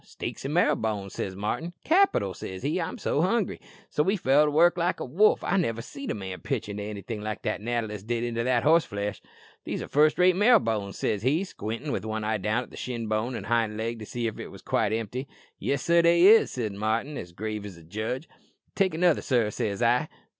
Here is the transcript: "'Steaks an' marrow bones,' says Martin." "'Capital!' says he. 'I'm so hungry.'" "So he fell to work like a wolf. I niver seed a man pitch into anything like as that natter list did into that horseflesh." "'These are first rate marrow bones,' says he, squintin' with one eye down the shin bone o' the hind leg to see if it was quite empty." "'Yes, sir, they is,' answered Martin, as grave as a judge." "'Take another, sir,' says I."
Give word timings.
"'Steaks 0.03 0.43
an' 0.43 0.51
marrow 0.51 0.75
bones,' 0.75 1.13
says 1.13 1.35
Martin." 1.35 1.73
"'Capital!' 1.83 2.33
says 2.33 2.63
he. 2.63 2.81
'I'm 2.81 2.97
so 2.97 3.21
hungry.'" 3.21 3.61
"So 3.91 4.03
he 4.05 4.17
fell 4.17 4.45
to 4.45 4.49
work 4.49 4.75
like 4.75 4.99
a 4.99 5.05
wolf. 5.05 5.43
I 5.43 5.57
niver 5.57 5.83
seed 5.83 6.09
a 6.09 6.15
man 6.15 6.39
pitch 6.39 6.67
into 6.67 6.81
anything 6.81 7.21
like 7.21 7.37
as 7.41 7.43
that 7.43 7.61
natter 7.61 7.85
list 7.85 8.07
did 8.07 8.23
into 8.23 8.43
that 8.43 8.63
horseflesh." 8.63 9.21
"'These 9.63 9.83
are 9.83 9.87
first 9.87 10.17
rate 10.17 10.35
marrow 10.35 10.57
bones,' 10.57 10.97
says 10.97 11.21
he, 11.21 11.43
squintin' 11.43 11.91
with 11.91 12.03
one 12.03 12.23
eye 12.23 12.39
down 12.39 12.67
the 12.71 12.77
shin 12.77 13.05
bone 13.07 13.35
o' 13.35 13.41
the 13.41 13.45
hind 13.47 13.77
leg 13.77 13.99
to 13.99 14.05
see 14.07 14.25
if 14.25 14.39
it 14.39 14.47
was 14.47 14.63
quite 14.63 14.91
empty." 14.91 15.27
"'Yes, 15.59 15.83
sir, 15.83 16.01
they 16.01 16.23
is,' 16.23 16.57
answered 16.57 16.79
Martin, 16.79 17.15
as 17.15 17.31
grave 17.31 17.63
as 17.63 17.77
a 17.77 17.83
judge." 17.83 18.27
"'Take 18.73 18.95
another, 18.95 19.21
sir,' 19.21 19.51
says 19.51 19.83
I." 19.83 20.09